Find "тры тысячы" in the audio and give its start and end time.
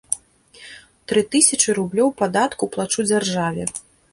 1.11-1.75